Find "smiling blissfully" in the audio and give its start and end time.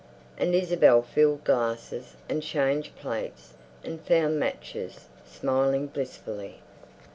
5.27-6.59